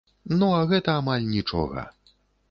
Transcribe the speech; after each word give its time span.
Ну, 0.37 0.47
а 0.59 0.61
гэта 0.71 0.95
амаль 1.01 1.27
нічога. 1.35 1.85